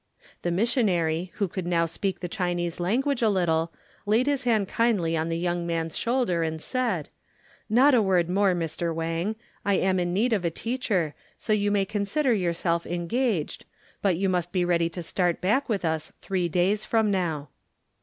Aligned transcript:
The 0.41 0.49
missionary, 0.49 1.31
who 1.35 1.47
could 1.47 1.67
now 1.67 1.85
speak 1.85 2.21
the 2.21 2.27
Chinese 2.27 2.79
language 2.79 3.21
a 3.21 3.29
little, 3.29 3.71
laid 4.07 4.27
Ids 4.27 4.45
hand 4.45 4.67
kindly 4.67 5.15
on 5.15 5.29
the 5.29 5.37
young 5.37 5.67
man's 5.67 5.95
shoulder 5.95 6.41
and 6.41 6.59
said: 6.59 7.09
"Not 7.69 7.93
a 7.93 8.01
word 8.01 8.27
more, 8.27 8.55
Mr. 8.55 8.91
Wang. 8.95 9.35
I 9.63 9.75
am 9.75 9.99
in 9.99 10.11
need 10.11 10.33
of 10.33 10.43
a 10.43 10.49
teacher 10.49 11.13
so 11.37 11.53
you 11.53 11.69
may 11.69 11.85
consider 11.85 12.33
yourself 12.33 12.87
engaged, 12.87 13.65
but 14.01 14.17
you 14.17 14.27
must 14.27 14.51
be 14.51 14.65
ready 14.65 14.89
to 14.89 15.03
start 15.03 15.39
back 15.39 15.69
with 15.69 15.85
us 15.85 16.11
three 16.19 16.49
days 16.49 16.83
from 16.83 17.11
now." 17.11 17.49